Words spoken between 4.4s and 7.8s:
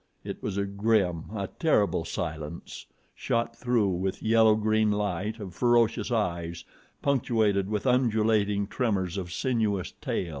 green light of ferocious eyes, punctuated